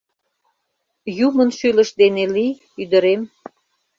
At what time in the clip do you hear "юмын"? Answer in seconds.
1.27-1.49